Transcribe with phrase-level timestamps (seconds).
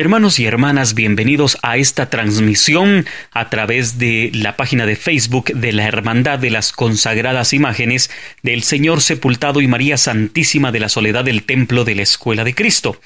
[0.00, 5.72] Hermanos y hermanas, bienvenidos a esta transmisión a través de la página de Facebook de
[5.72, 8.10] la Hermandad de las Consagradas Imágenes
[8.42, 12.54] del Señor Sepultado y María Santísima de la Soledad del Templo de la Escuela de
[12.54, 12.98] Cristo.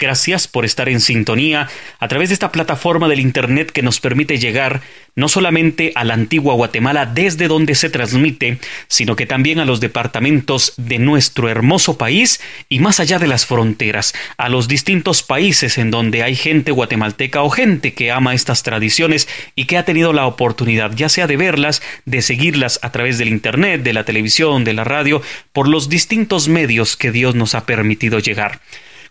[0.00, 1.68] Gracias por estar en sintonía
[1.98, 4.80] a través de esta plataforma del Internet que nos permite llegar
[5.16, 9.80] no solamente a la antigua Guatemala desde donde se transmite, sino que también a los
[9.80, 15.78] departamentos de nuestro hermoso país y más allá de las fronteras, a los distintos países
[15.78, 20.12] en donde hay gente guatemalteca o gente que ama estas tradiciones y que ha tenido
[20.12, 24.62] la oportunidad ya sea de verlas, de seguirlas a través del Internet, de la televisión,
[24.62, 28.60] de la radio, por los distintos medios que Dios nos ha permitido llegar.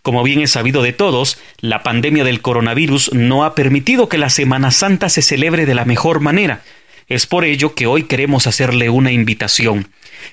[0.02, 4.30] Como bien es sabido de todos, la pandemia del coronavirus no ha permitido que la
[4.30, 6.62] Semana Santa se celebre de la mejor manera.
[7.08, 9.90] Es por ello que hoy queremos hacerle una invitación.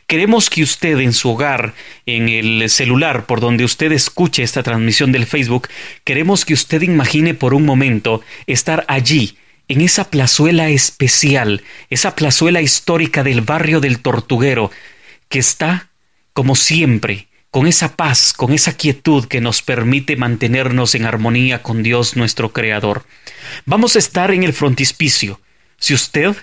[0.07, 1.73] Queremos que usted en su hogar,
[2.05, 5.69] en el celular por donde usted escuche esta transmisión del Facebook,
[6.03, 12.61] queremos que usted imagine por un momento estar allí, en esa plazuela especial, esa plazuela
[12.61, 14.69] histórica del barrio del Tortuguero,
[15.29, 15.89] que está,
[16.33, 21.83] como siempre, con esa paz, con esa quietud que nos permite mantenernos en armonía con
[21.83, 23.05] Dios nuestro Creador.
[23.65, 25.39] Vamos a estar en el frontispicio.
[25.77, 26.35] Si usted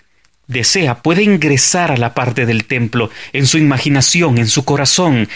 [0.46, 5.28] desea, puede ingresar a la parte del templo, en su imaginación, en su corazón,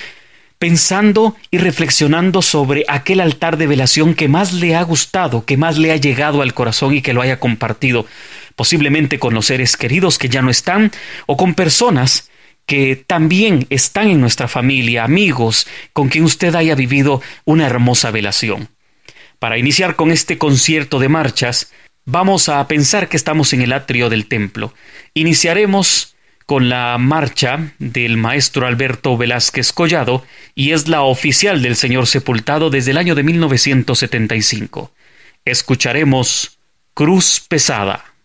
[0.59, 5.77] pensando y reflexionando sobre aquel altar de velación que más le ha gustado, que más
[5.77, 8.07] le ha llegado al corazón y que lo haya compartido,
[8.55, 10.91] posiblemente con los seres queridos que ya no están
[11.27, 12.31] o con personas
[12.67, 18.69] que también están en nuestra familia, amigos, con quien usted haya vivido una hermosa velación.
[19.39, 21.73] Para iniciar con este concierto de marchas,
[22.05, 24.75] vamos a pensar que estamos en el atrio del templo.
[25.15, 32.07] Iniciaremos con la marcha del maestro Alberto Velázquez Collado y es la oficial del Señor
[32.07, 34.93] Sepultado desde el año de 1975.
[35.45, 36.59] Escucharemos
[36.95, 38.16] Cruz Pesada.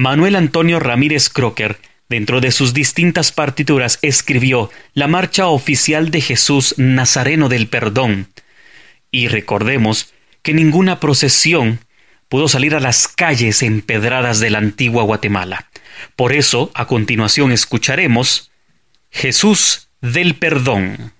[0.00, 1.78] Manuel Antonio Ramírez Crocker,
[2.08, 8.28] dentro de sus distintas partituras, escribió la marcha oficial de Jesús Nazareno del Perdón.
[9.10, 11.80] Y recordemos que ninguna procesión
[12.30, 15.68] pudo salir a las calles empedradas de la antigua Guatemala.
[16.16, 18.50] Por eso, a continuación escucharemos
[19.10, 21.12] Jesús del Perdón.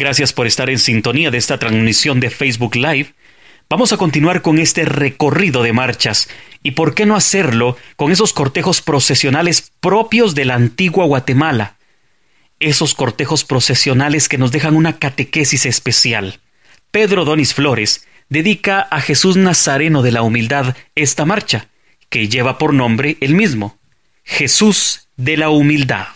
[0.00, 3.12] Gracias por estar en sintonía de esta transmisión de Facebook Live.
[3.68, 6.30] Vamos a continuar con este recorrido de marchas
[6.62, 11.76] y por qué no hacerlo con esos cortejos procesionales propios de la antigua Guatemala.
[12.60, 16.40] Esos cortejos procesionales que nos dejan una catequesis especial.
[16.90, 21.68] Pedro Donis Flores dedica a Jesús Nazareno de la Humildad esta marcha,
[22.08, 23.78] que lleva por nombre el mismo,
[24.24, 26.06] Jesús de la Humildad.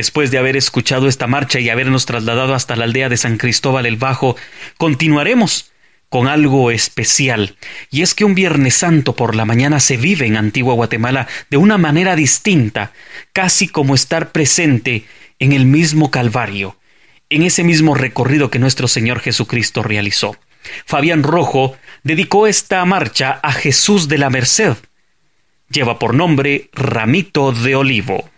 [0.00, 3.84] Después de haber escuchado esta marcha y habernos trasladado hasta la aldea de San Cristóbal
[3.84, 4.34] el Bajo,
[4.78, 5.72] continuaremos
[6.08, 7.54] con algo especial,
[7.90, 11.58] y es que un Viernes Santo por la mañana se vive en Antigua Guatemala de
[11.58, 12.92] una manera distinta,
[13.34, 15.04] casi como estar presente
[15.38, 16.78] en el mismo Calvario,
[17.28, 20.34] en ese mismo recorrido que nuestro Señor Jesucristo realizó.
[20.86, 24.78] Fabián Rojo dedicó esta marcha a Jesús de la Merced.
[25.68, 28.29] Lleva por nombre Ramito de Olivo.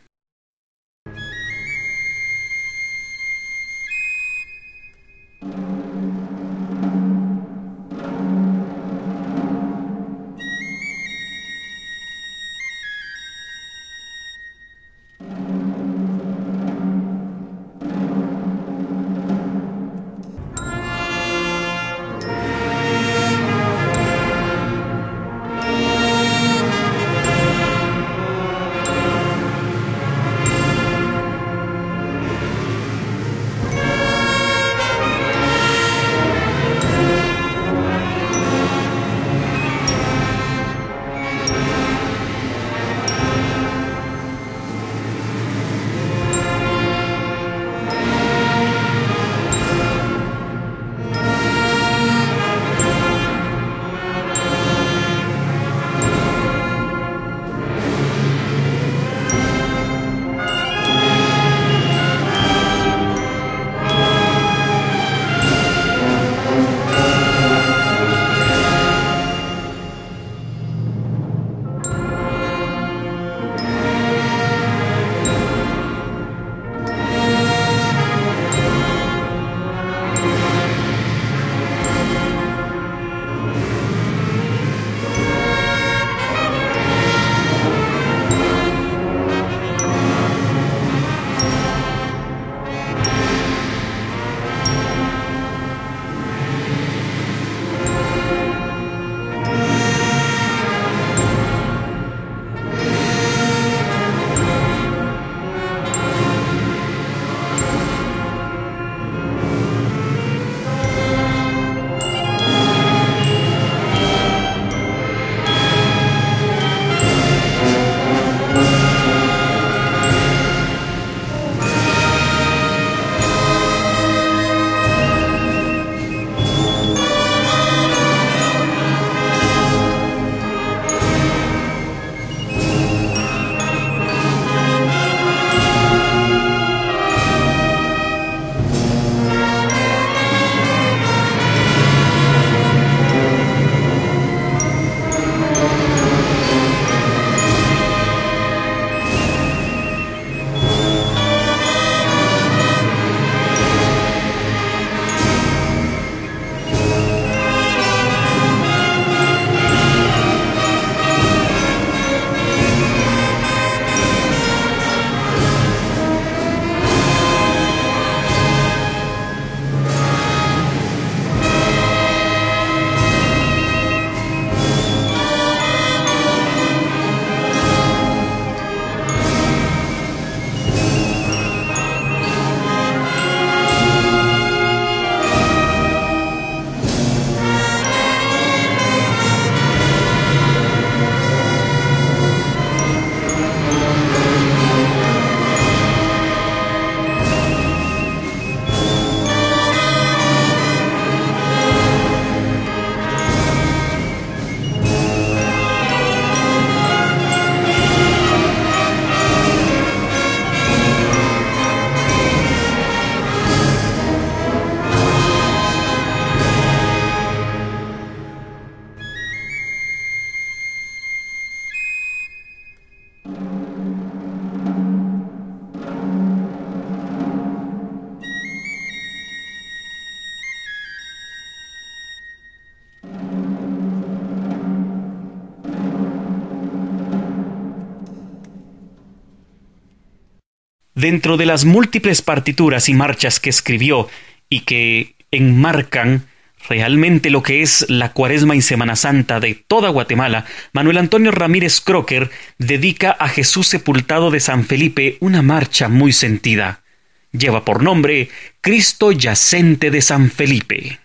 [241.03, 244.09] Dentro de las múltiples partituras y marchas que escribió
[244.49, 246.29] y que enmarcan
[246.69, 251.81] realmente lo que es la Cuaresma y Semana Santa de toda Guatemala, Manuel Antonio Ramírez
[251.81, 256.85] Crocker dedica a Jesús sepultado de San Felipe una marcha muy sentida.
[257.33, 258.29] Lleva por nombre
[258.61, 261.01] Cristo yacente de San Felipe.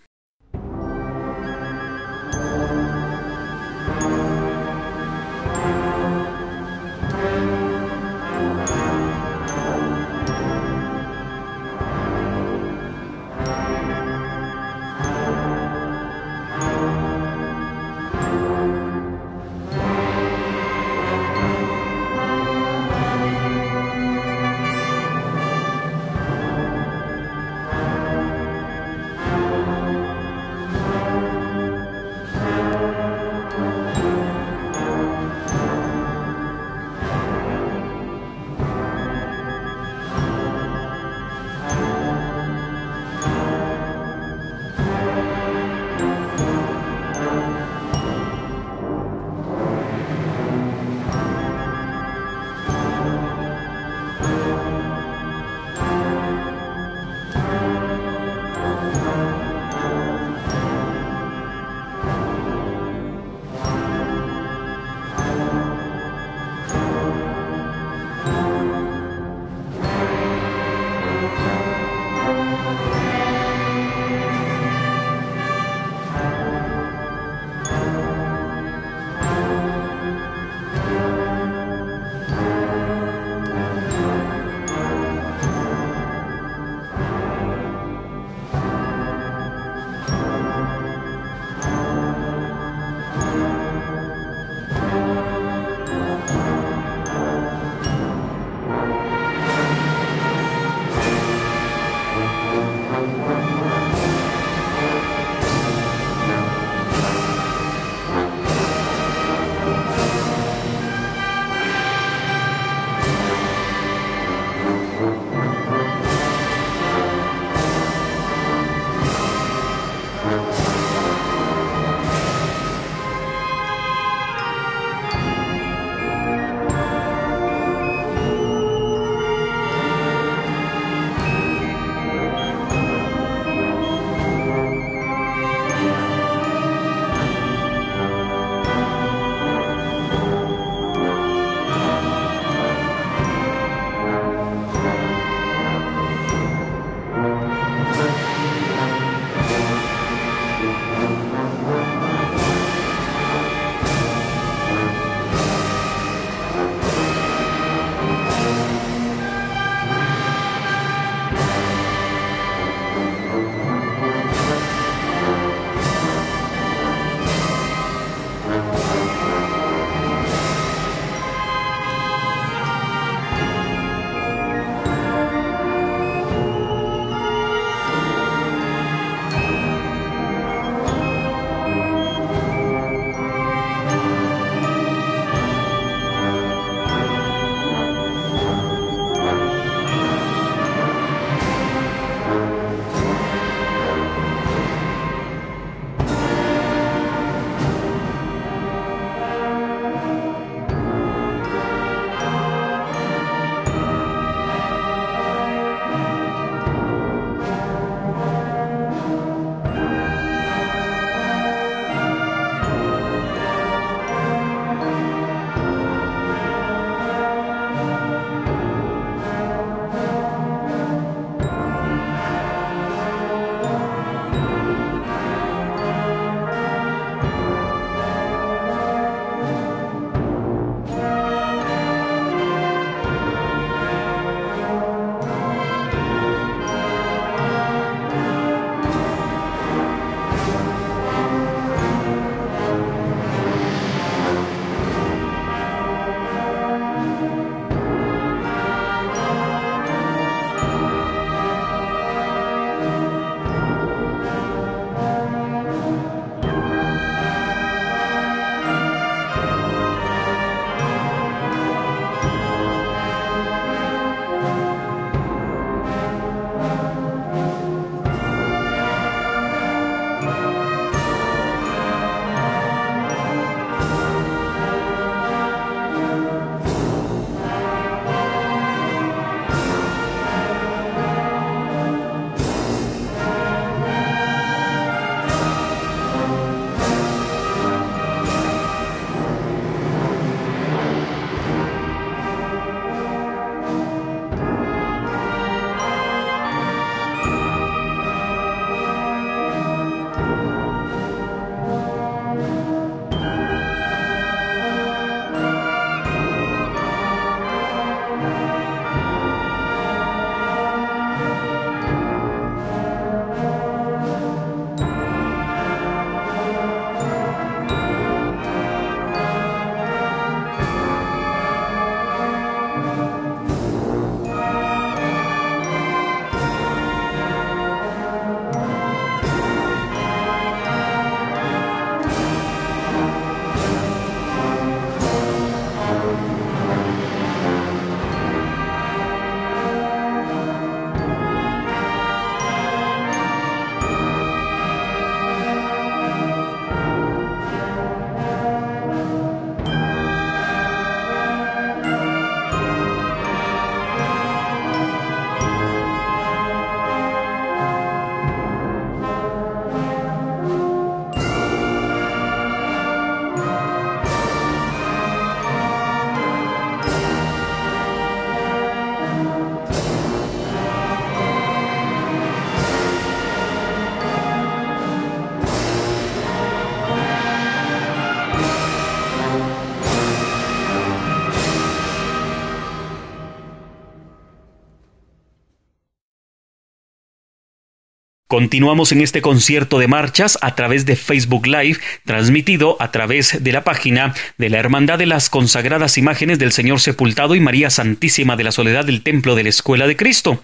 [388.38, 393.52] Continuamos en este concierto de marchas a través de Facebook Live, transmitido a través de
[393.52, 398.36] la página de la Hermandad de las Consagradas Imágenes del Señor Sepultado y María Santísima
[398.36, 400.44] de la Soledad del Templo de la Escuela de Cristo.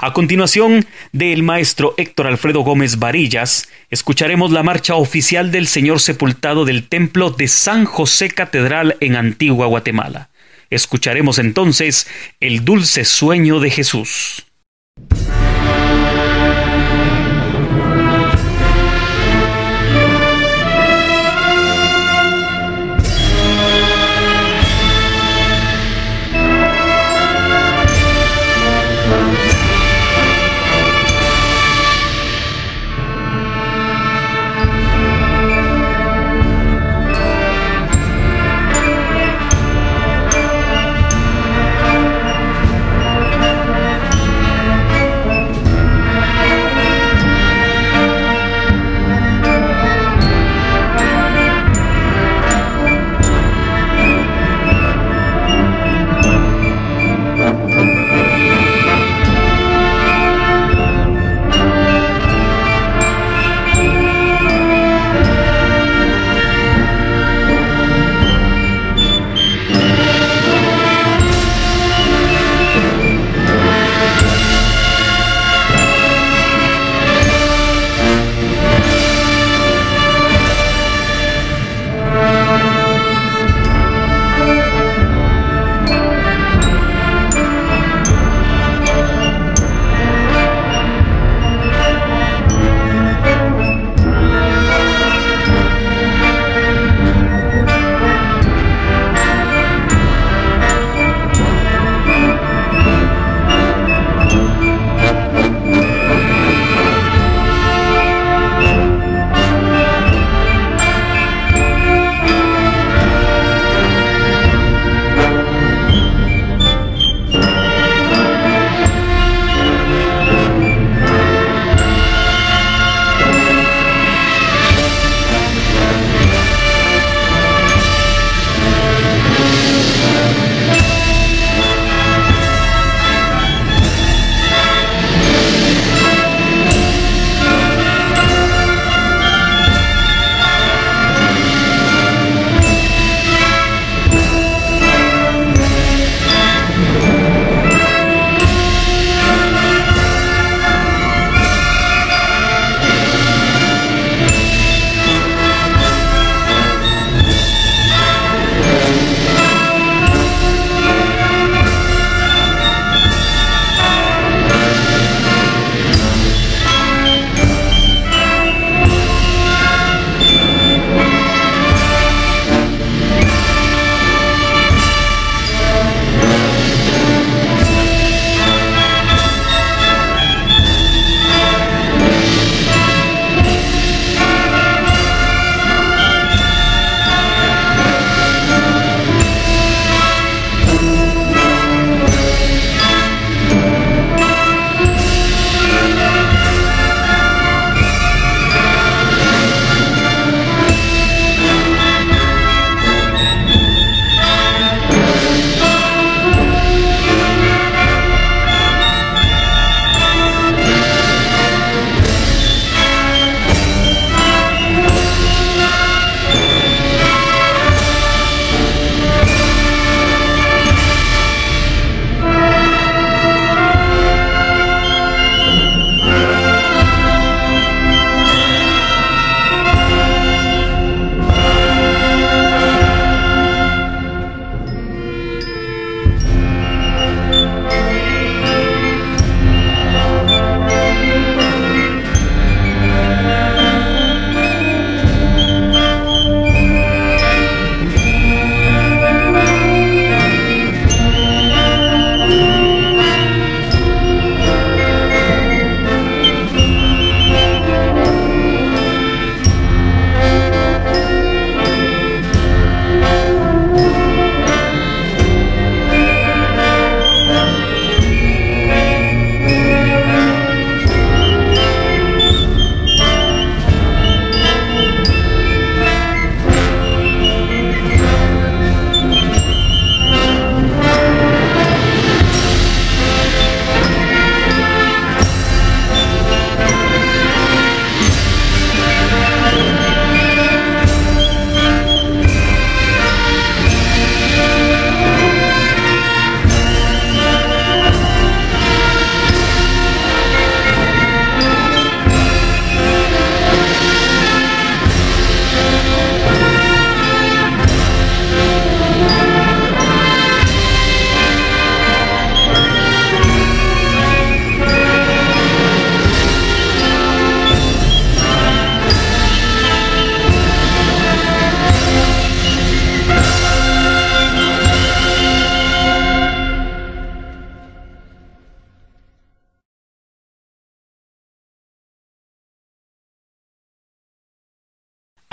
[0.00, 6.64] A continuación del maestro Héctor Alfredo Gómez Varillas, escucharemos la marcha oficial del Señor Sepultado
[6.64, 10.30] del Templo de San José Catedral en Antigua Guatemala.
[10.70, 12.08] Escucharemos entonces
[12.40, 14.47] el dulce sueño de Jesús.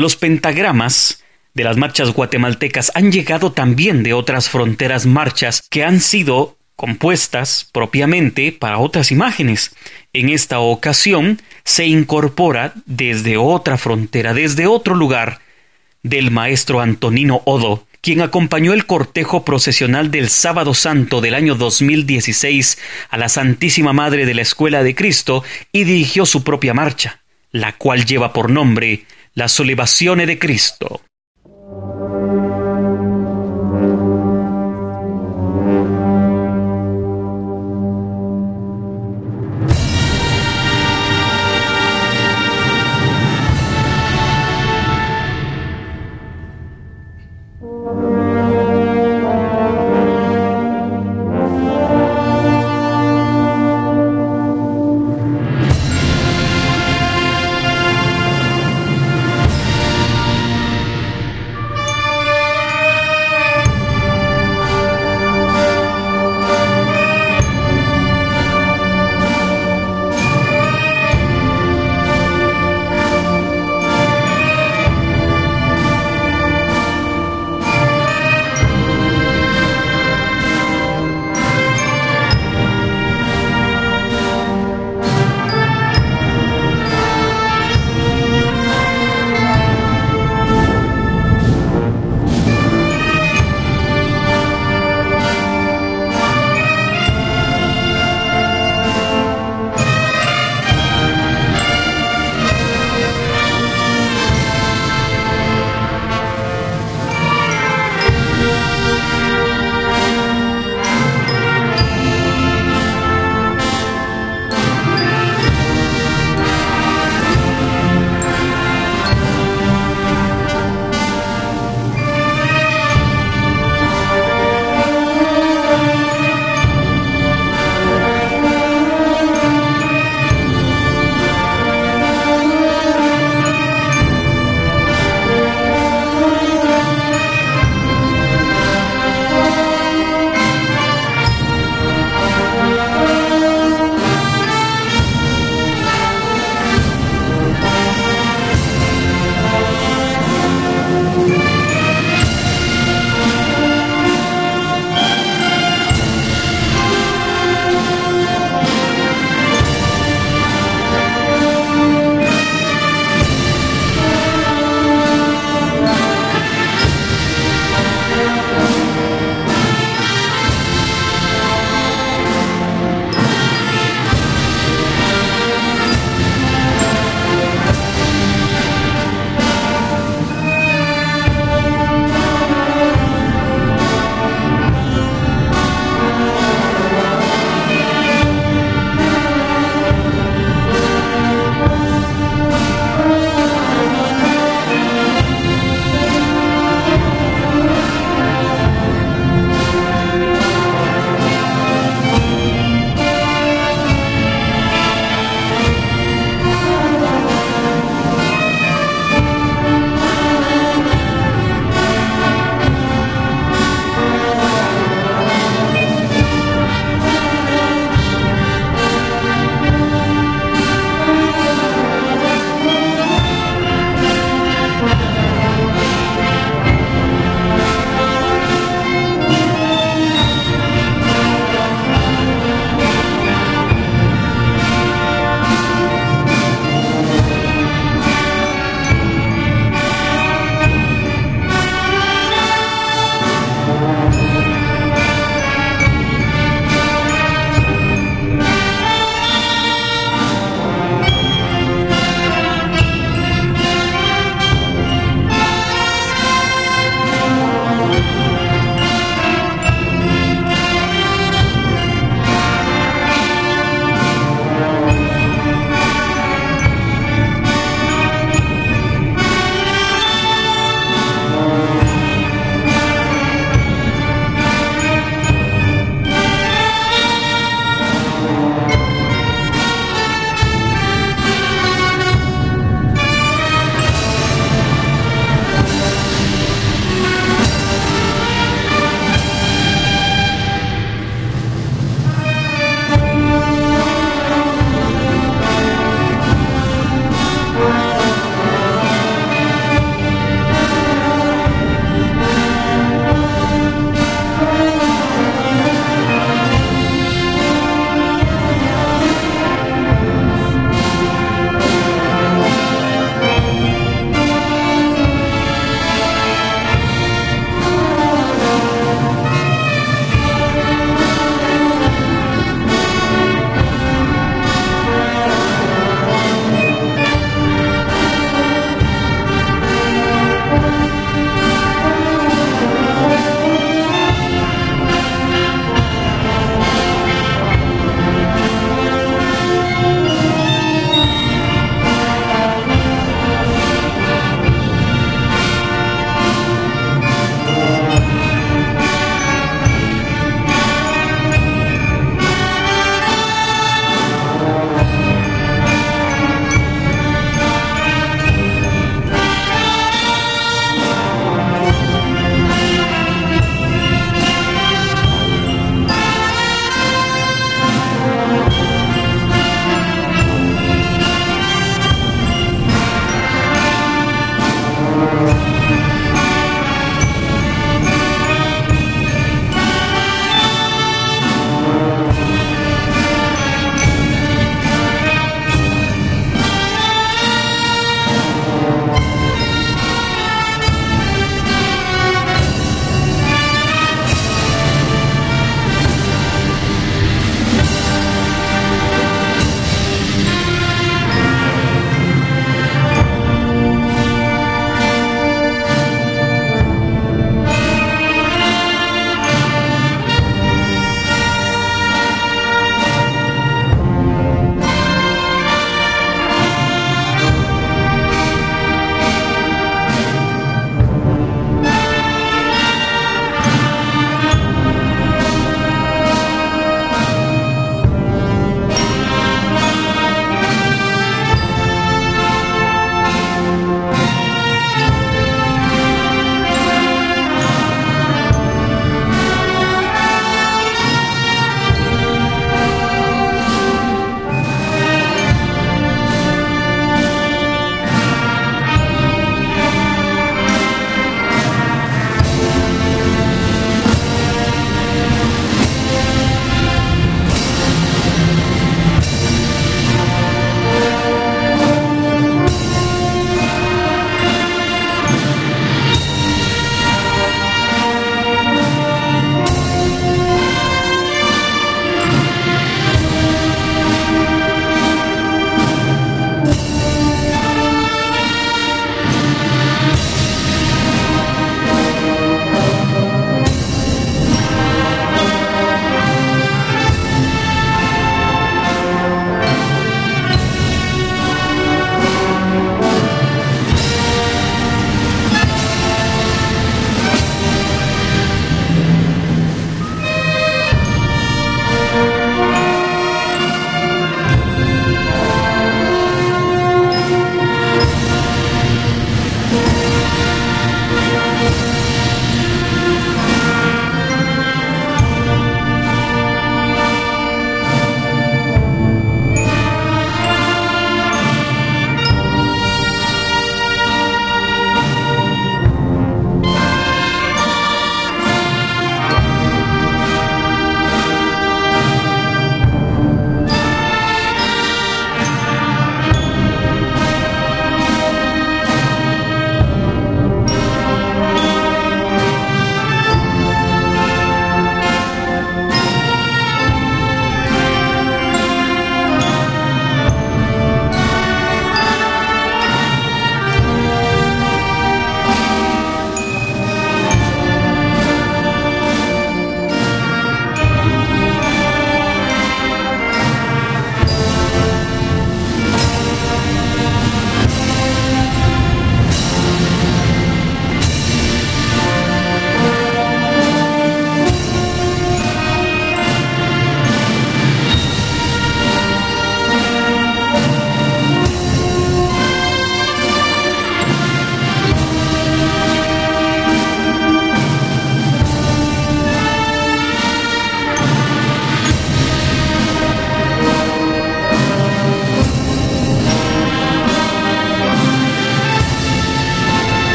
[0.00, 1.22] Los pentagramas
[1.54, 7.68] de las marchas guatemaltecas han llegado también de otras fronteras marchas que han sido compuestas
[7.70, 9.76] propiamente para otras imágenes.
[10.12, 15.40] En esta ocasión se incorpora desde otra frontera, desde otro lugar,
[16.02, 22.78] del maestro Antonino Odo, quien acompañó el cortejo procesional del Sábado Santo del año 2016
[23.10, 27.20] a la Santísima Madre de la Escuela de Cristo y dirigió su propia marcha,
[27.52, 31.02] la cual lleva por nombre La Solevazione de Cristo.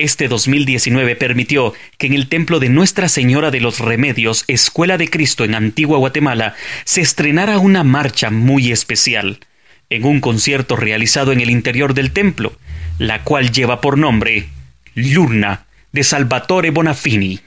[0.00, 5.10] Este 2019 permitió que en el templo de Nuestra Señora de los Remedios, Escuela de
[5.10, 9.40] Cristo en Antigua Guatemala, se estrenara una marcha muy especial,
[9.90, 12.54] en un concierto realizado en el interior del templo,
[12.98, 14.48] la cual lleva por nombre
[14.94, 17.40] Luna de Salvatore Bonafini.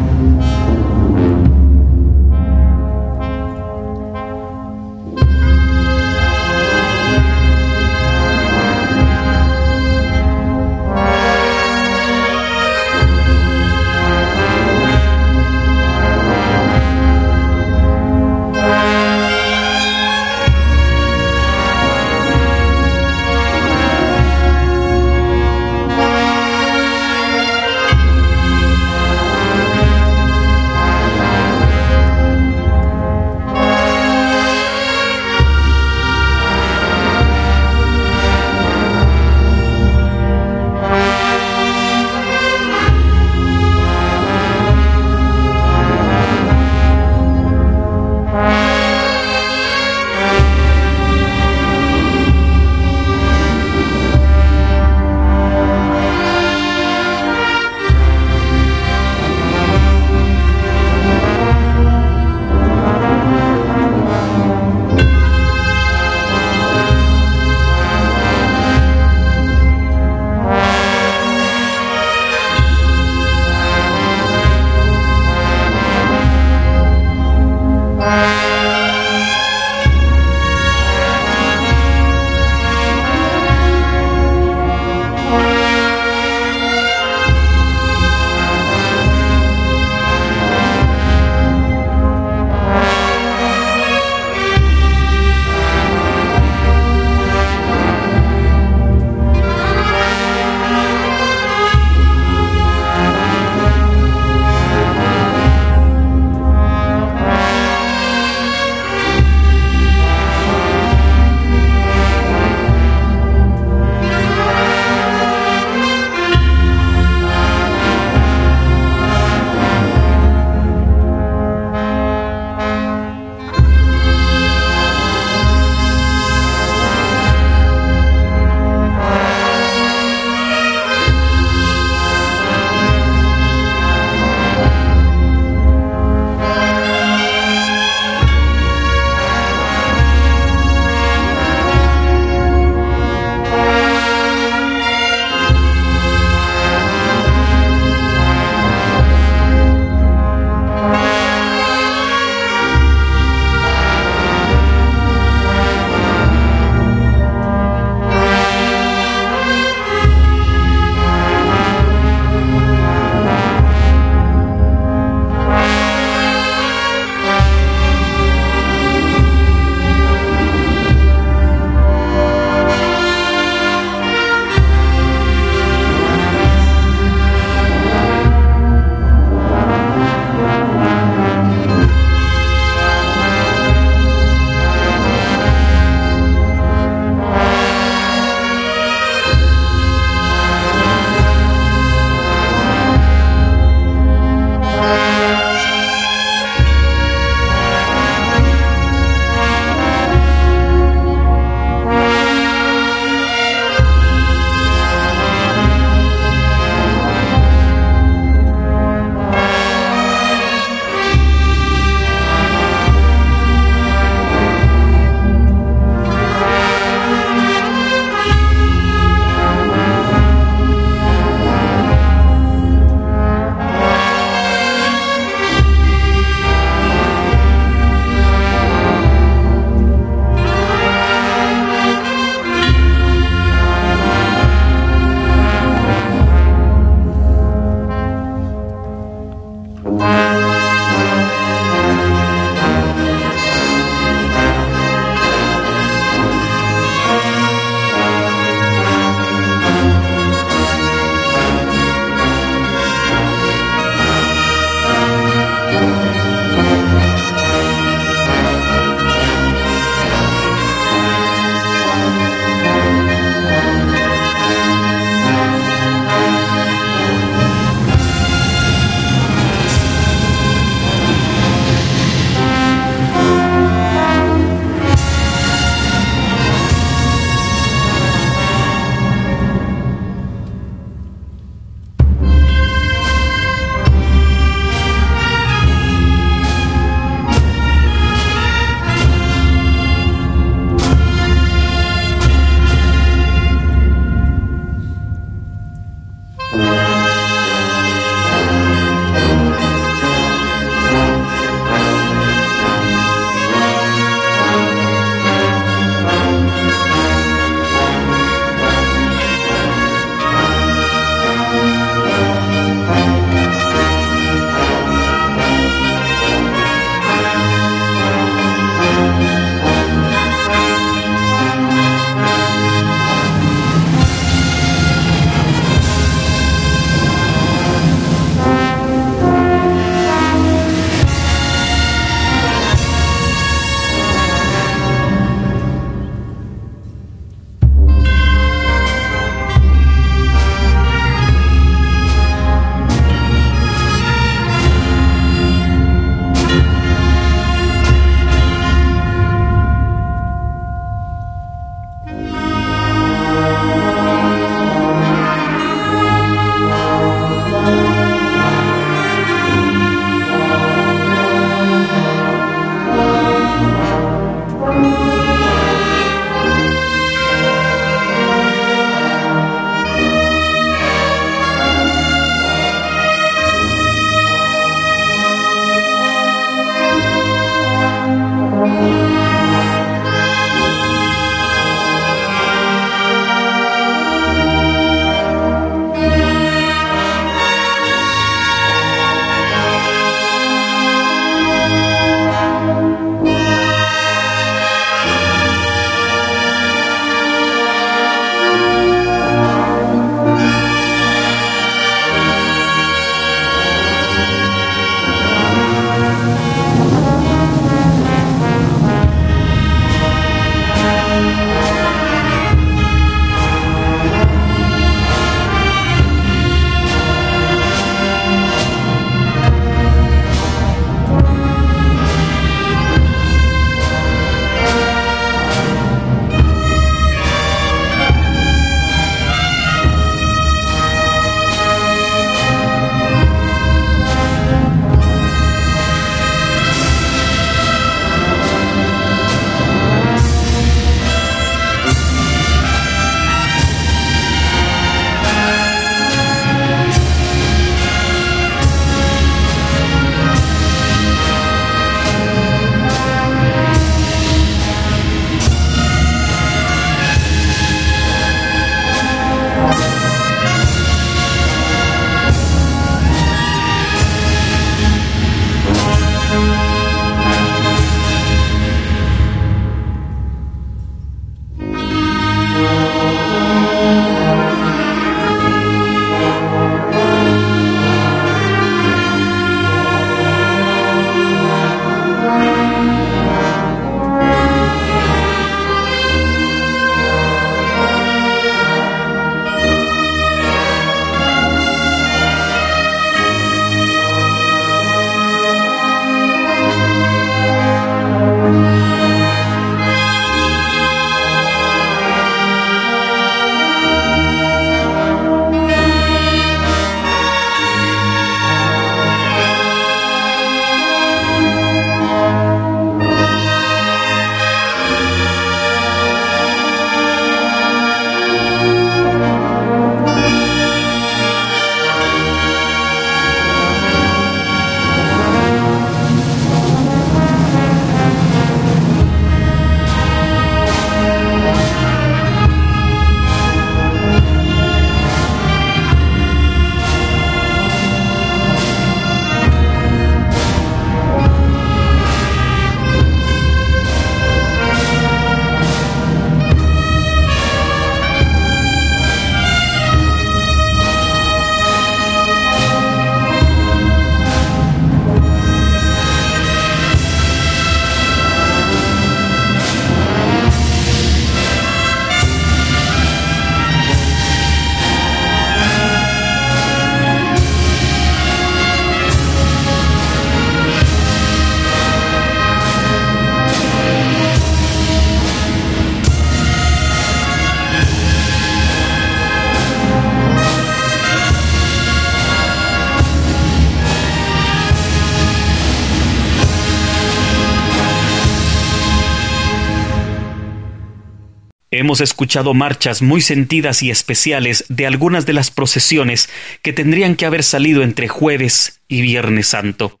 [591.92, 596.30] Hemos escuchado marchas muy sentidas y especiales de algunas de las procesiones
[596.62, 600.00] que tendrían que haber salido entre jueves y viernes santo.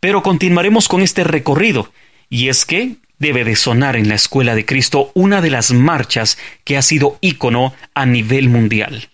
[0.00, 1.92] Pero continuaremos con este recorrido,
[2.30, 6.38] y es que debe de sonar en la Escuela de Cristo una de las marchas
[6.64, 9.10] que ha sido ícono a nivel mundial.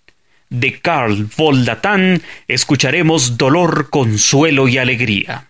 [0.49, 5.49] De Carl Voldatan escucharemos Dolor, Consuelo y Alegría.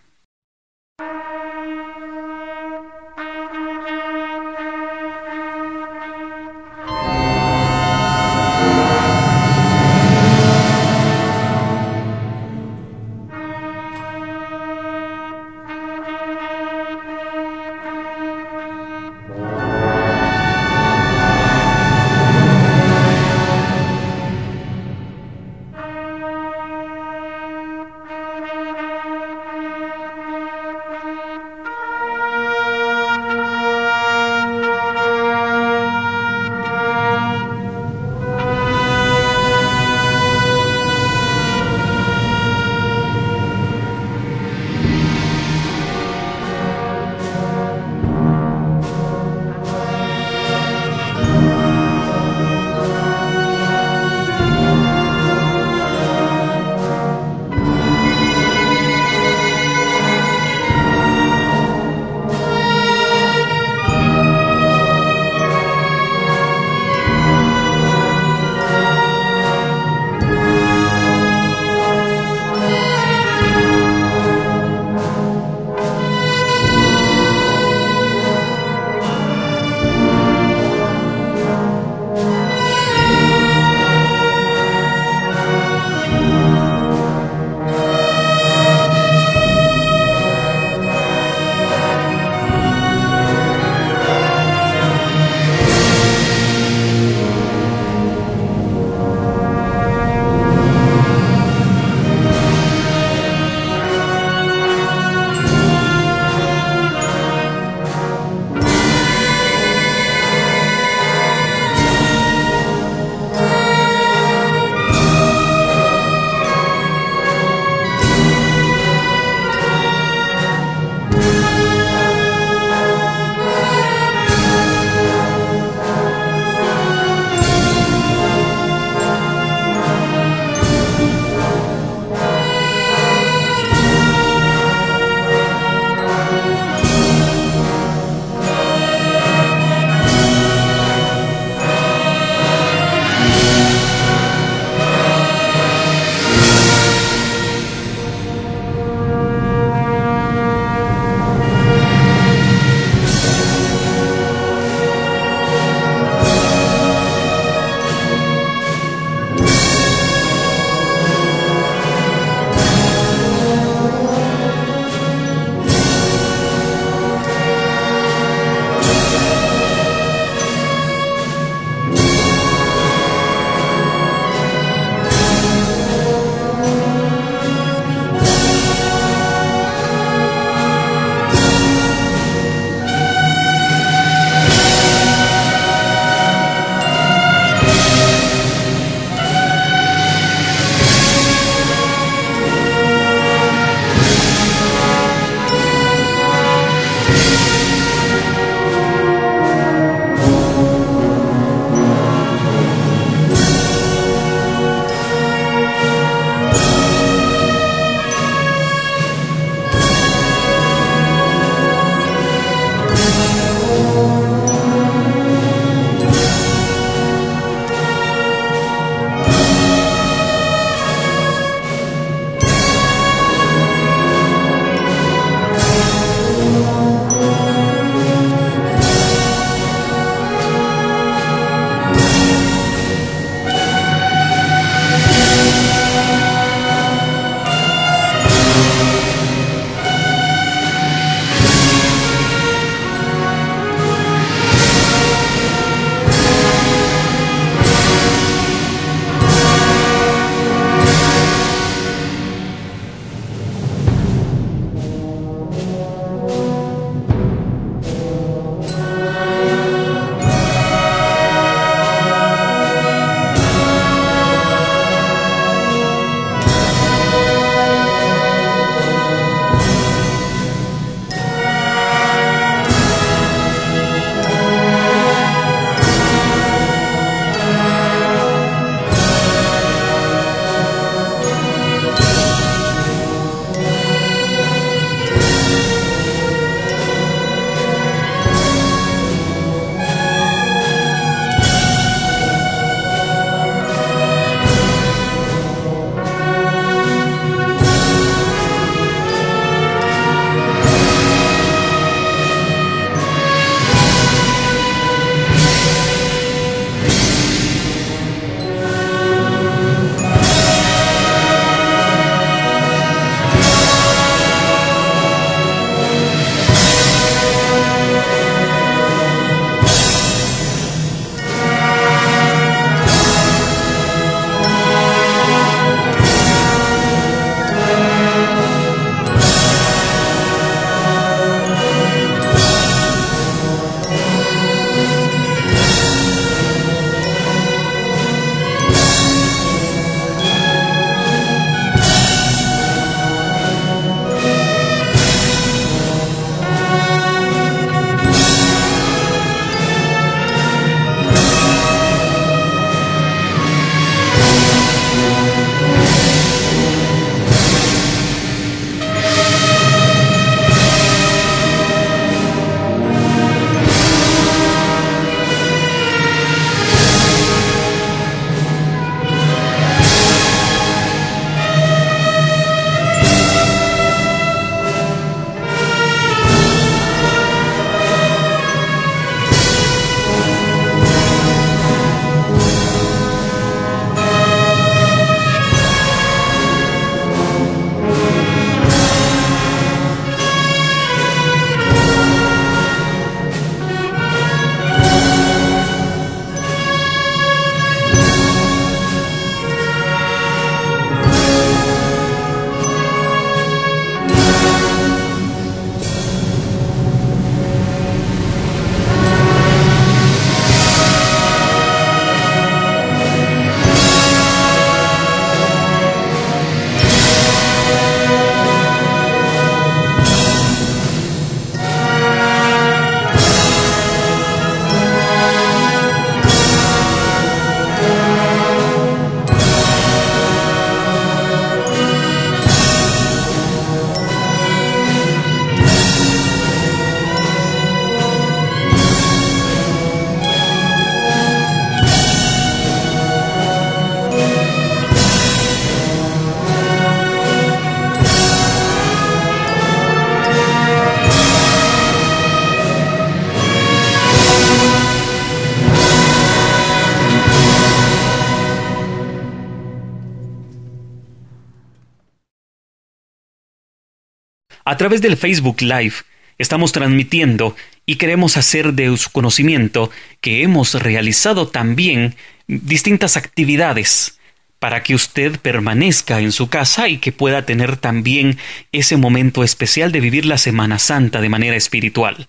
[464.77, 465.95] A través del Facebook Live
[466.37, 467.55] estamos transmitiendo
[467.87, 469.89] y queremos hacer de su conocimiento
[470.21, 472.13] que hemos realizado también
[472.45, 474.19] distintas actividades
[474.59, 478.37] para que usted permanezca en su casa y que pueda tener también
[478.71, 482.27] ese momento especial de vivir la Semana Santa de manera espiritual.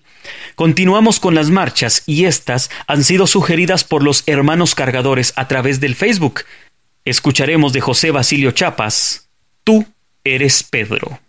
[0.55, 5.79] Continuamos con las marchas y estas han sido sugeridas por los hermanos cargadores a través
[5.81, 6.45] del Facebook.
[7.05, 9.29] Escucharemos de José Basilio Chapas,
[9.63, 9.85] Tú
[10.23, 11.19] eres Pedro.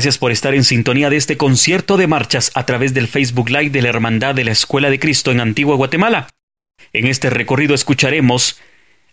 [0.00, 3.68] Gracias por estar en sintonía de este concierto de marchas a través del Facebook Live
[3.68, 6.28] de la Hermandad de la Escuela de Cristo en Antigua Guatemala.
[6.94, 8.58] En este recorrido escucharemos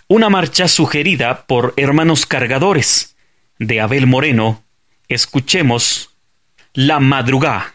[0.07, 3.17] una marcha sugerida por Hermanos Cargadores
[3.59, 4.63] de Abel Moreno.
[5.09, 6.15] Escuchemos
[6.71, 7.73] La Madrugada.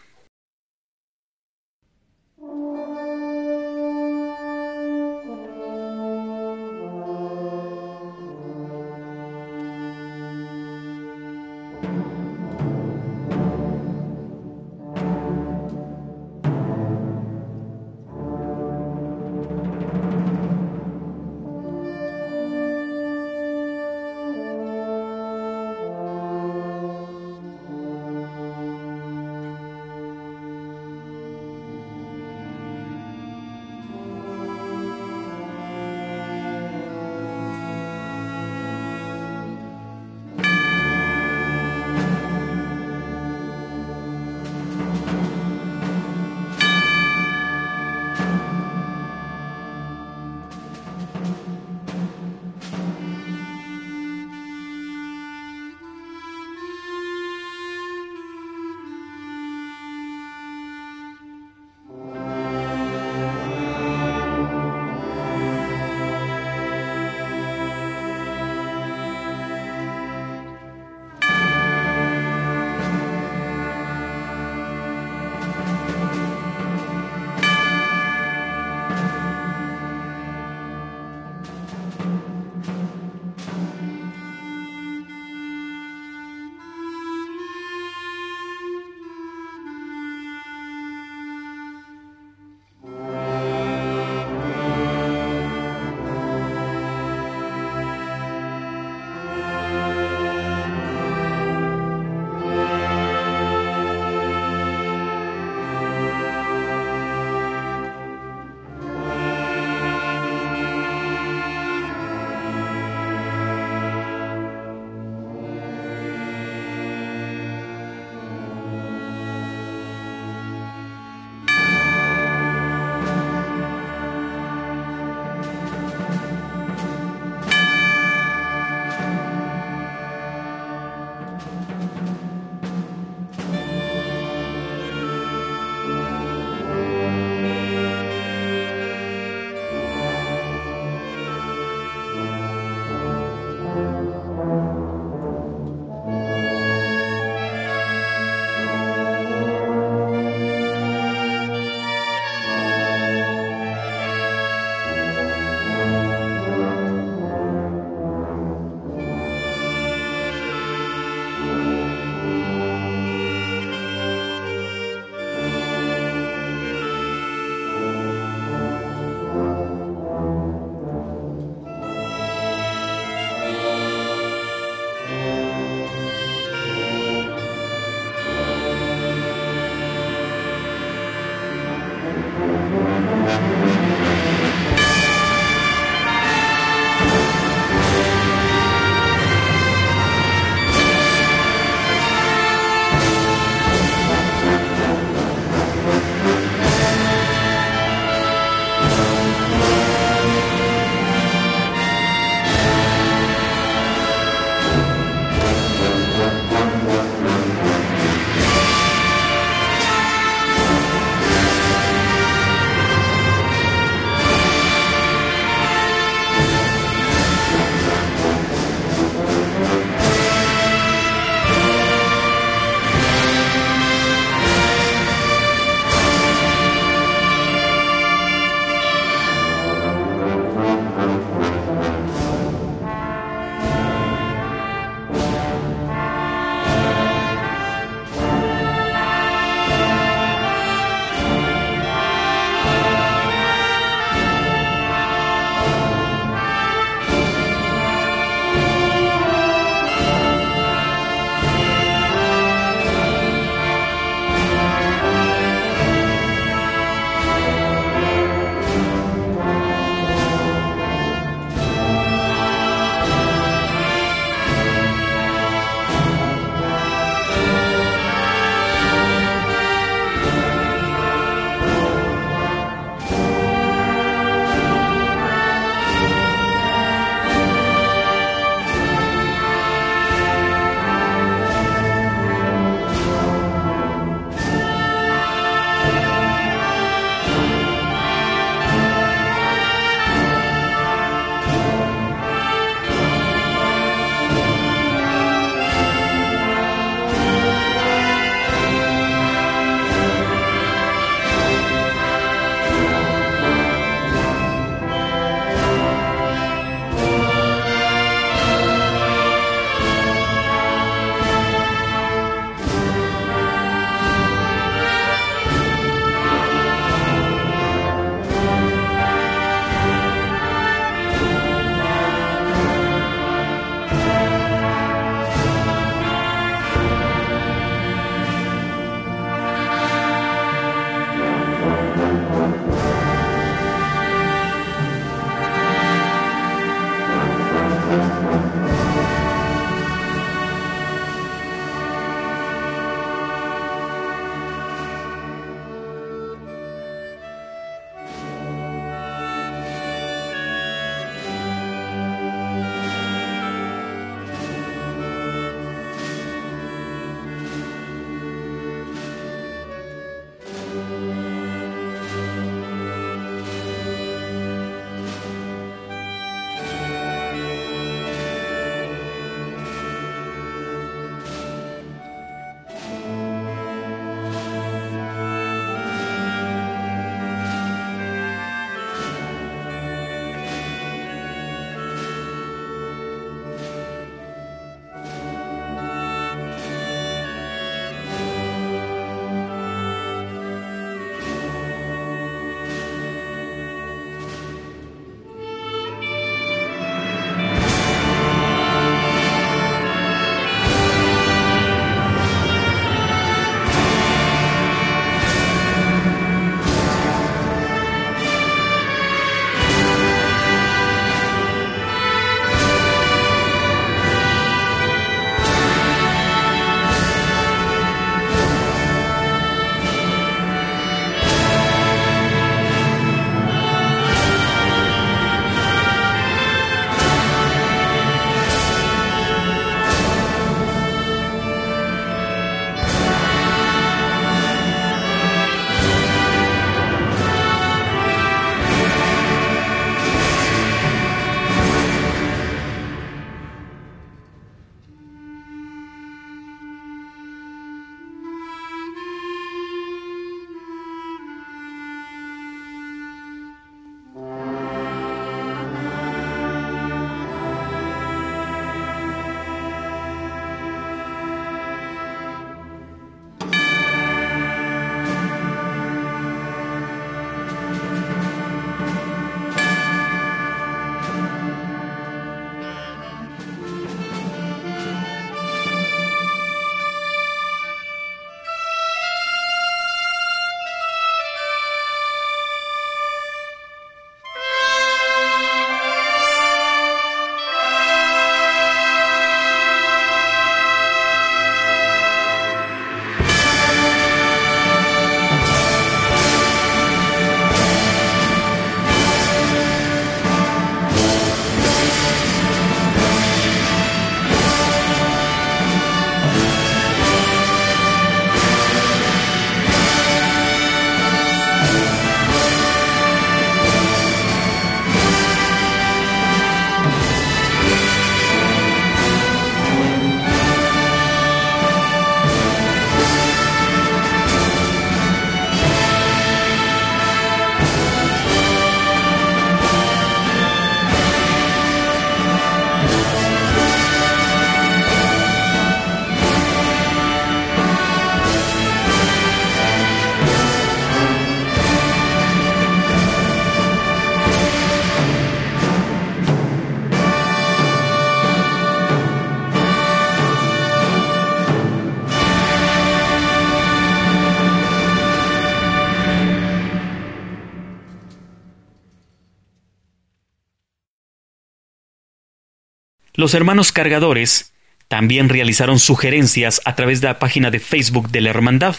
[563.15, 564.53] Los hermanos cargadores
[564.87, 568.75] también realizaron sugerencias a través de la página de Facebook de la Hermandad.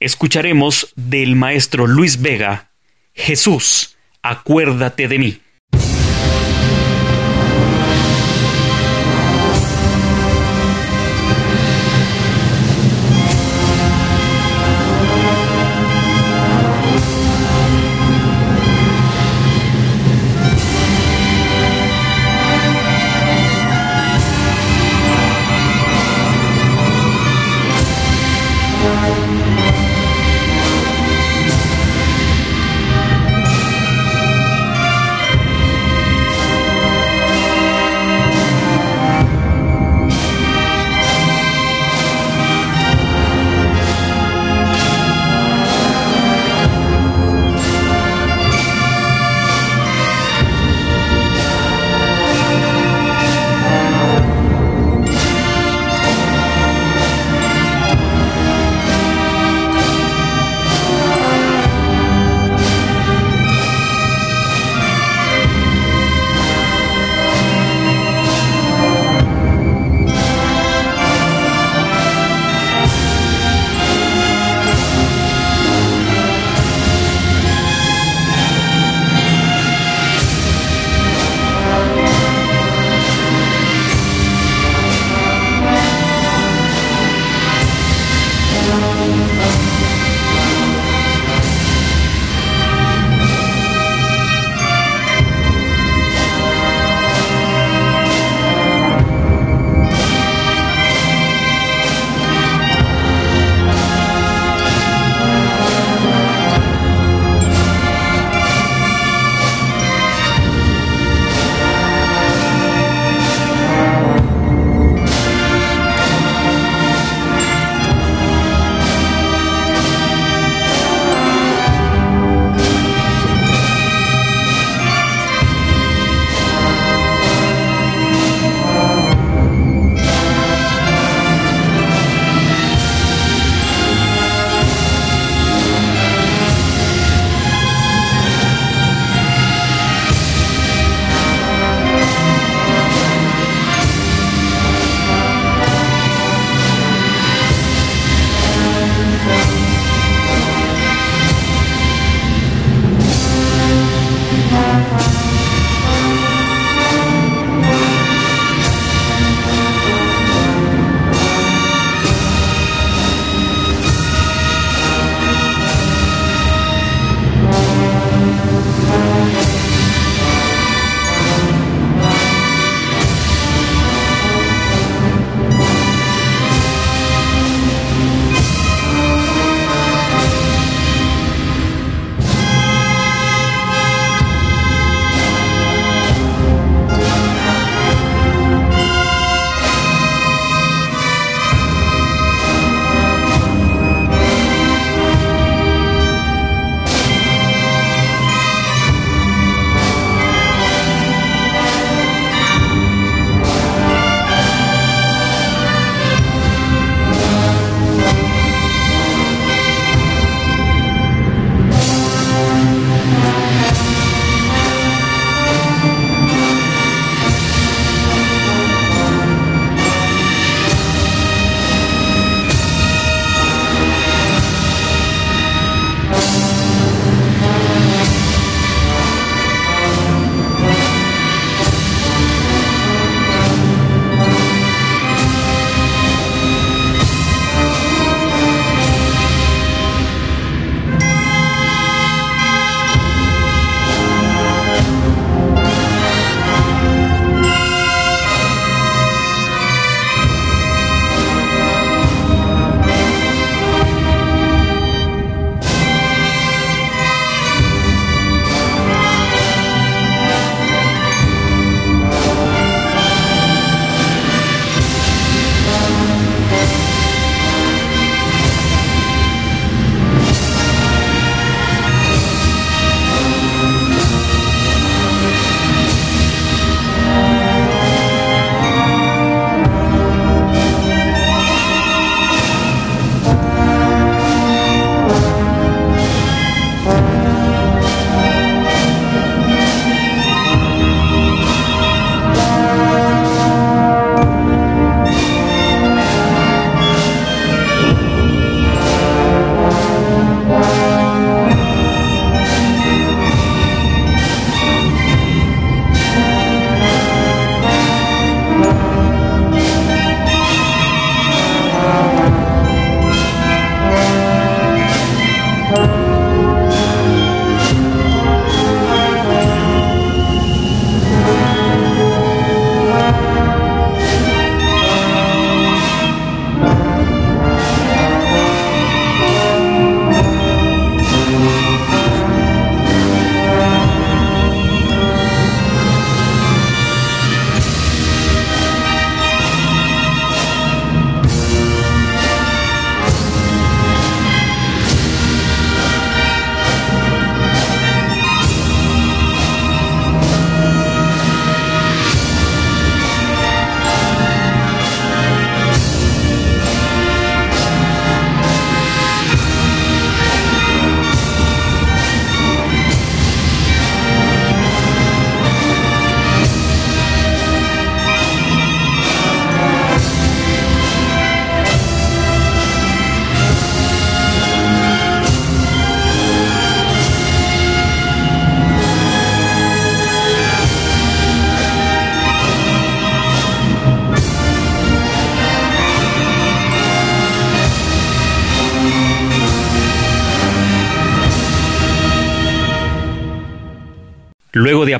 [0.00, 2.70] Escucharemos del maestro Luis Vega,
[3.14, 5.40] Jesús, acuérdate de mí.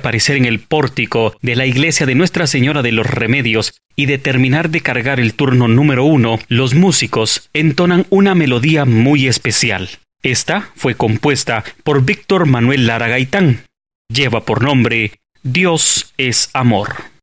[0.06, 4.70] En el pórtico de la iglesia de Nuestra Señora de los Remedios y de terminar
[4.70, 9.88] de cargar el turno número uno, los músicos entonan una melodía muy especial.
[10.22, 13.64] Esta fue compuesta por Víctor Manuel Lara Gaitán.
[14.08, 17.15] Lleva por nombre Dios es amor.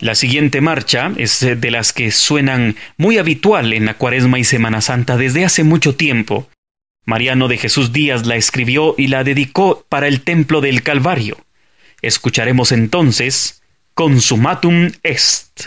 [0.00, 4.80] La siguiente marcha es de las que suenan muy habitual en la Cuaresma y Semana
[4.80, 6.48] Santa desde hace mucho tiempo.
[7.04, 11.36] Mariano de Jesús Díaz la escribió y la dedicó para el Templo del Calvario.
[12.00, 13.62] Escucharemos entonces
[13.94, 15.66] Consumatum Est.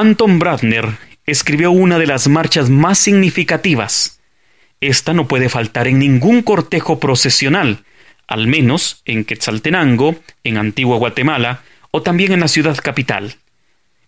[0.00, 0.96] Anton Bradner
[1.26, 4.18] escribió una de las marchas más significativas.
[4.80, 7.84] Esta no puede faltar en ningún cortejo procesional,
[8.26, 13.36] al menos en Quetzaltenango, en Antigua Guatemala o también en la ciudad capital.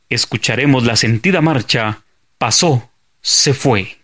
[0.08, 2.00] Escucharemos la sentida marcha
[2.38, 2.90] Pasó,
[3.20, 3.98] se fue.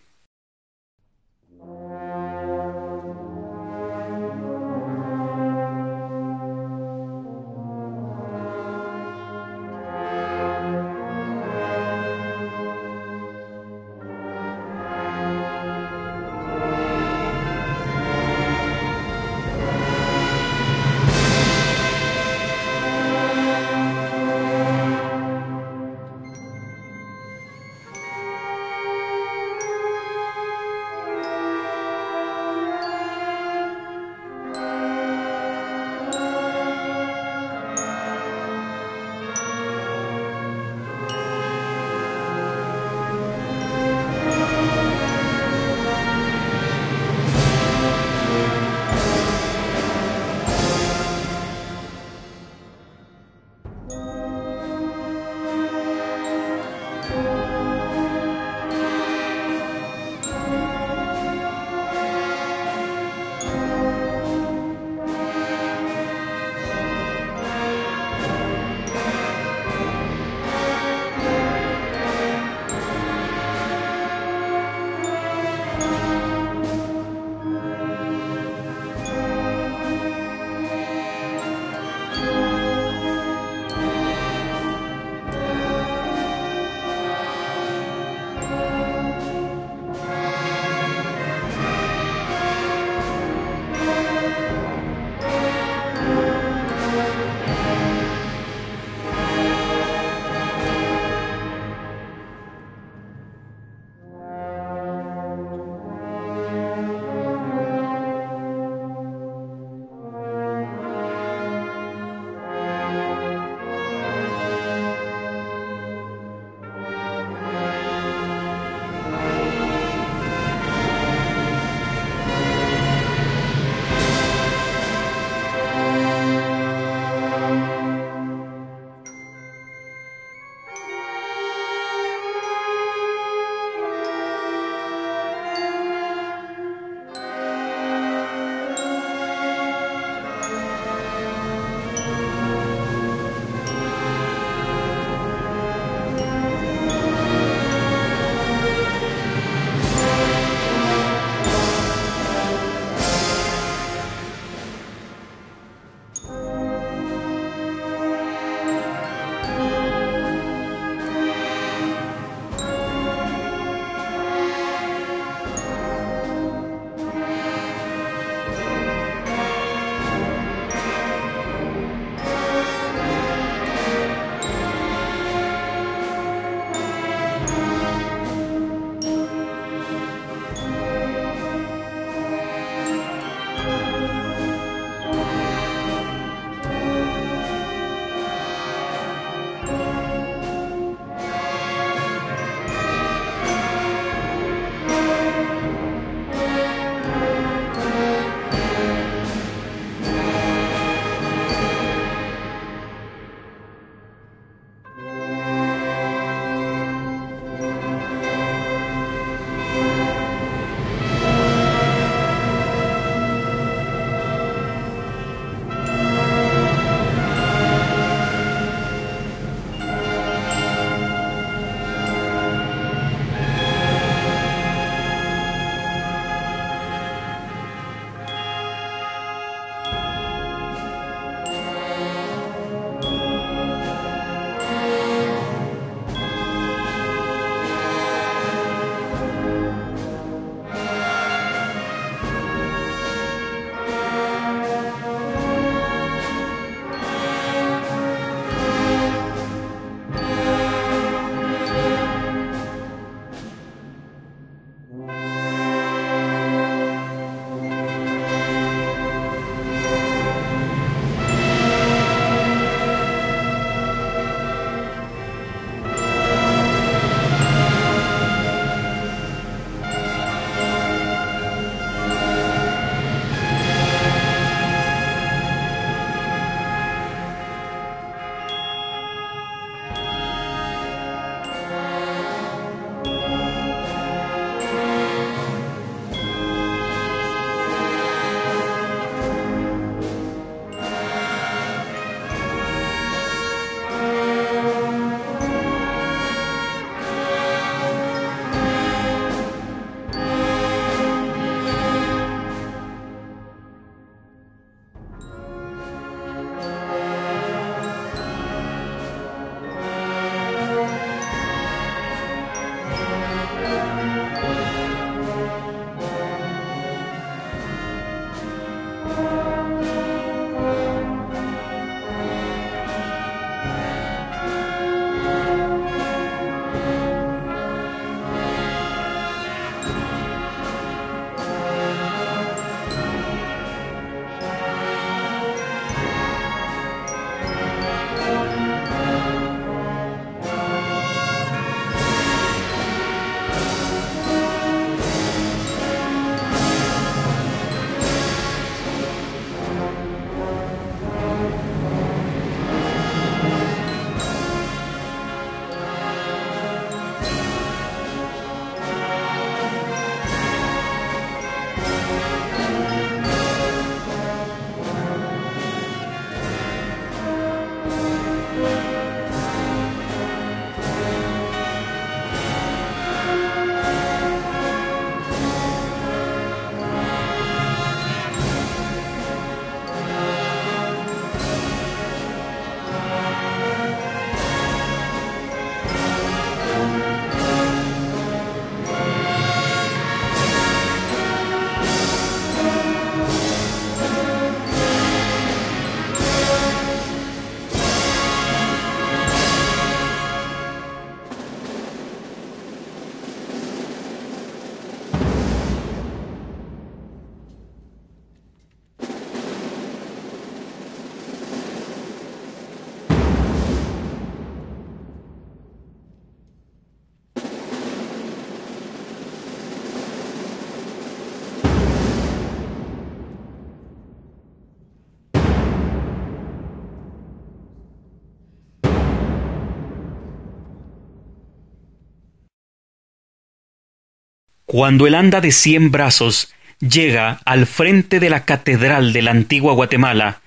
[434.68, 439.72] Cuando el anda de cien brazos llega al frente de la catedral de la antigua
[439.72, 440.42] Guatemala,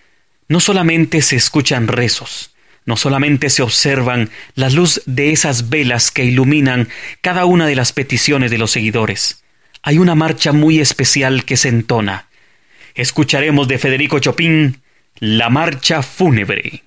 [0.48, 2.54] no solamente se escuchan rezos,
[2.86, 6.88] no solamente se observan la luz de esas velas que iluminan
[7.22, 9.44] cada una de las peticiones de los seguidores.
[9.82, 12.28] Hay una marcha muy especial que se entona.
[12.94, 14.84] Escucharemos de Federico Chopin
[15.16, 16.84] la marcha fúnebre.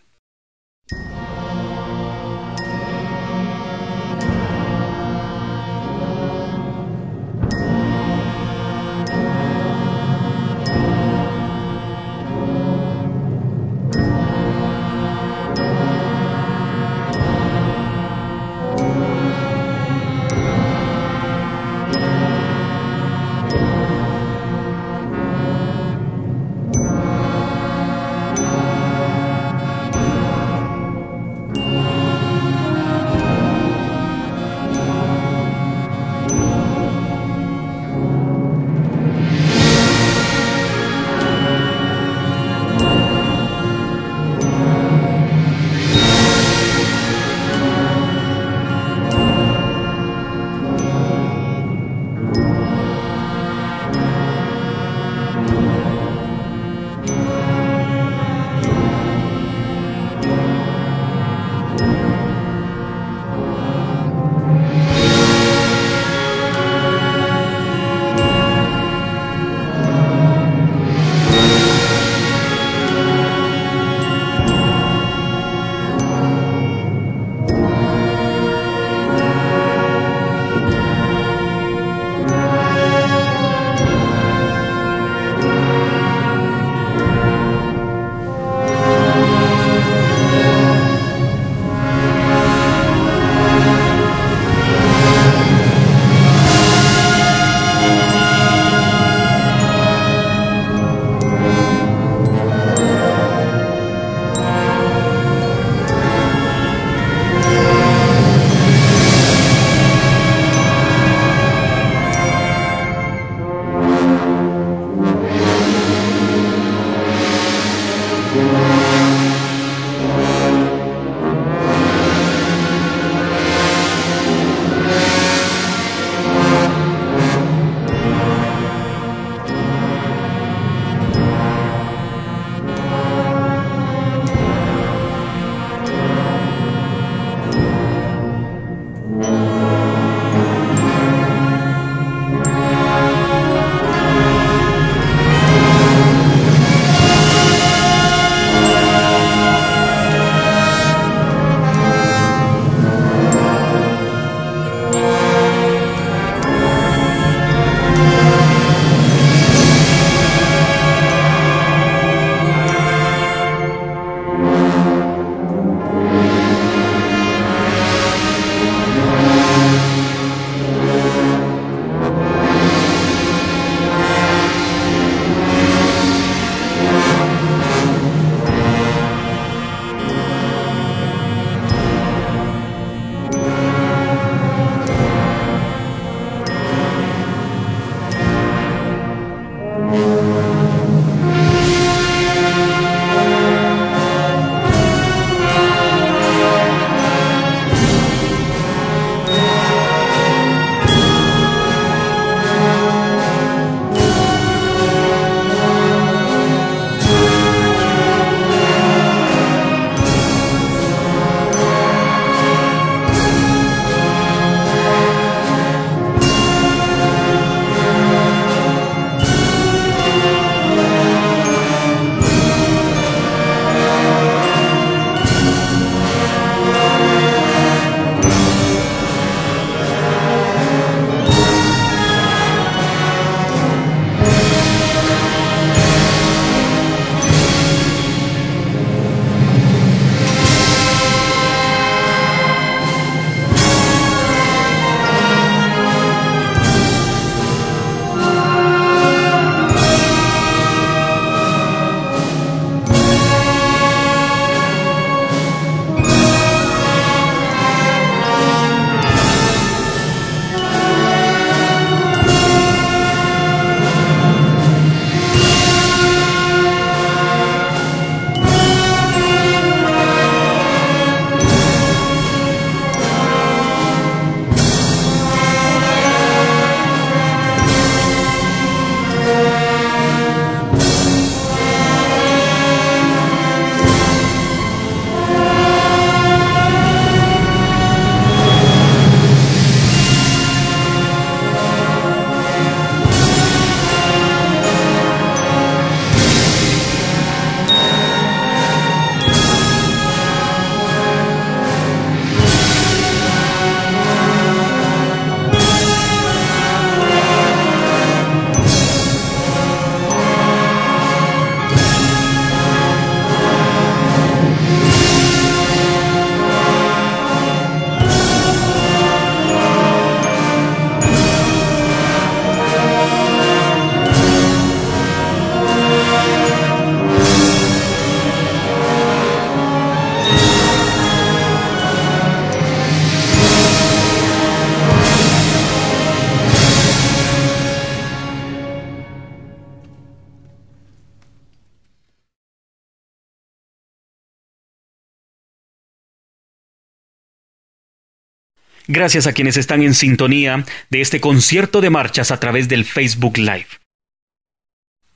[348.87, 353.39] Gracias a quienes están en sintonía de este concierto de marchas a través del Facebook
[353.39, 353.67] Live.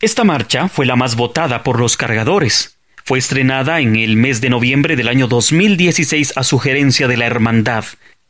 [0.01, 2.79] Esta marcha fue la más votada por los cargadores.
[3.05, 7.85] Fue estrenada en el mes de noviembre del año 2016 a sugerencia de la Hermandad.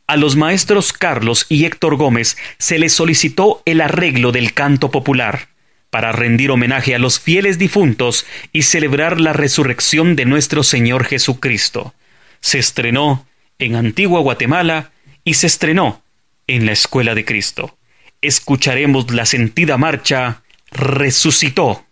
[0.07, 5.47] A los maestros Carlos y Héctor Gómez se les solicitó el arreglo del canto popular
[5.89, 11.93] para rendir homenaje a los fieles difuntos y celebrar la resurrección de nuestro Señor Jesucristo.
[12.41, 13.25] Se estrenó
[13.57, 14.91] en Antigua Guatemala
[15.29, 16.01] y se estrenó
[16.47, 17.77] en la Escuela de Cristo.
[18.19, 20.41] Escucharemos la sentida marcha
[20.71, 21.85] resucitó.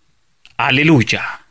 [0.57, 1.45] Aleluya.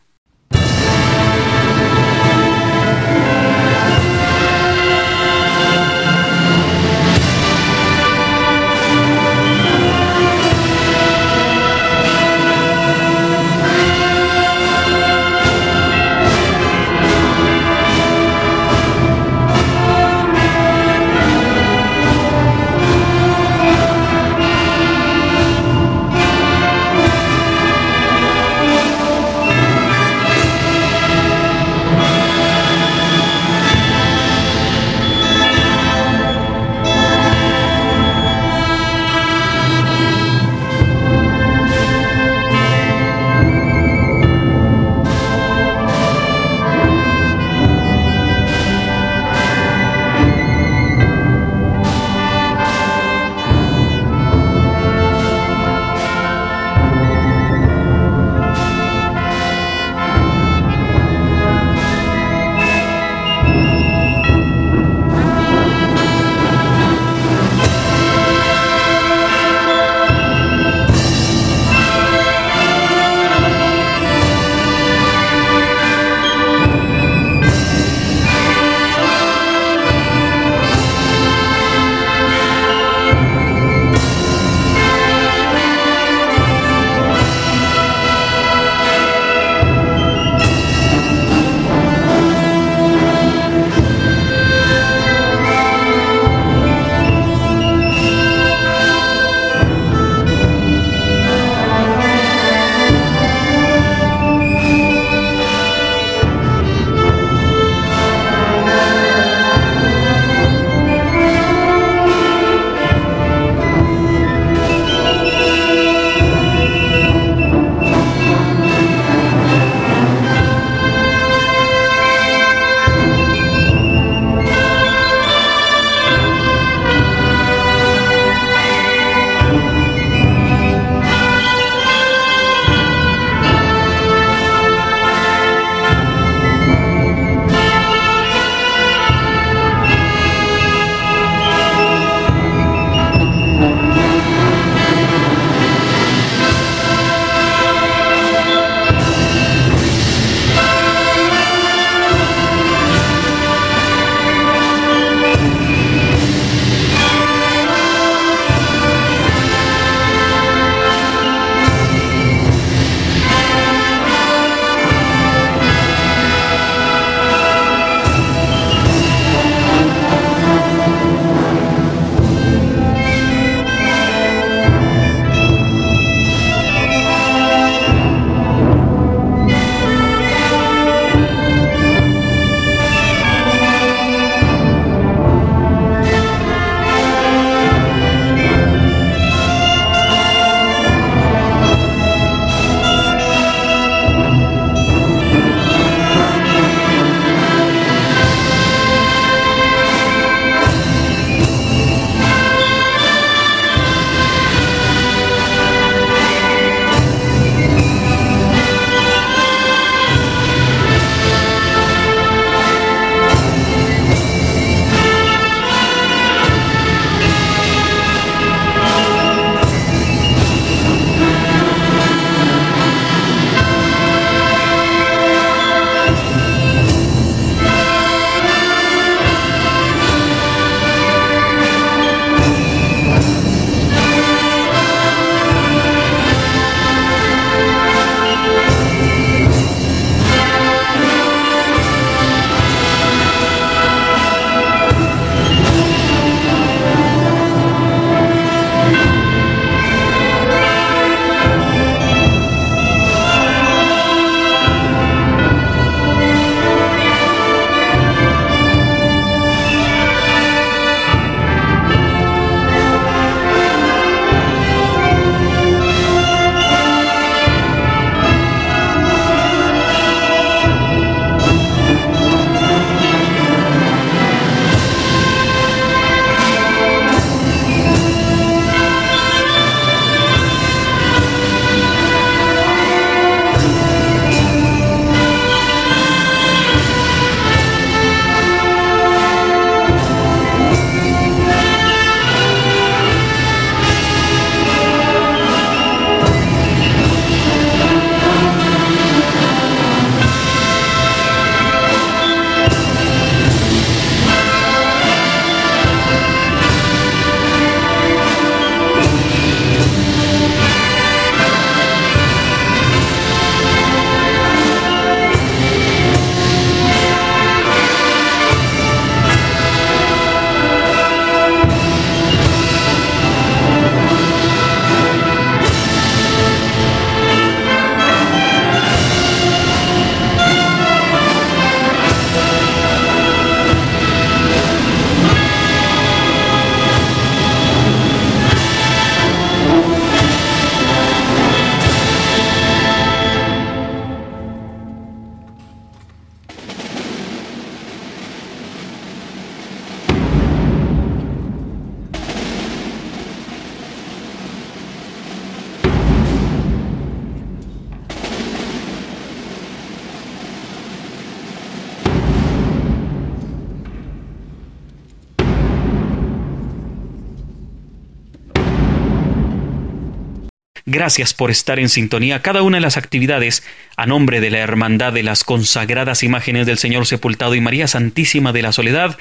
[371.07, 372.43] Gracias por estar en sintonía.
[372.43, 373.63] Cada una de las actividades
[373.97, 378.53] a nombre de la Hermandad de las Consagradas Imágenes del Señor Sepultado y María Santísima
[378.53, 379.17] de la Soledad,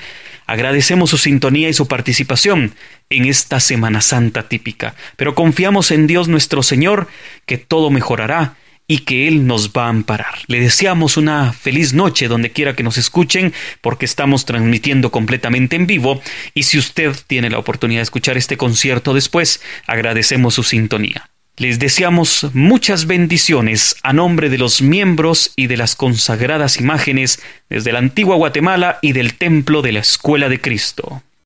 [0.47, 2.73] agradecemos su sintonía y su participación
[3.11, 4.95] en esta Semana Santa típica.
[5.15, 7.07] Pero confiamos en Dios nuestro Señor,
[7.45, 8.55] que todo mejorará
[8.87, 10.33] y que Él nos va a amparar.
[10.47, 15.85] Le deseamos una feliz noche donde quiera que nos escuchen porque estamos transmitiendo completamente en
[15.85, 16.19] vivo
[16.55, 21.24] y si usted tiene la oportunidad de escuchar este concierto después, agradecemos su sintonía.
[21.57, 27.93] Les deseamos muchas bendiciones a nombre de los miembros y de las consagradas imágenes desde
[27.93, 31.23] la antigua Guatemala y del Templo de la Escuela de Cristo.